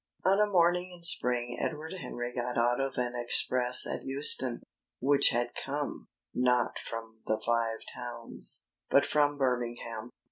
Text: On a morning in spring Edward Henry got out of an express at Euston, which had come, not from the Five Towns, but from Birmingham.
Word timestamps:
On 0.25 0.39
a 0.39 0.47
morning 0.49 0.89
in 0.89 1.03
spring 1.03 1.59
Edward 1.61 1.93
Henry 1.93 2.33
got 2.33 2.57
out 2.57 2.79
of 2.81 2.97
an 2.97 3.13
express 3.15 3.85
at 3.85 4.03
Euston, 4.03 4.63
which 4.99 5.29
had 5.29 5.51
come, 5.53 6.07
not 6.33 6.79
from 6.79 7.21
the 7.27 7.39
Five 7.45 7.81
Towns, 7.93 8.63
but 8.89 9.05
from 9.05 9.37
Birmingham. 9.37 10.09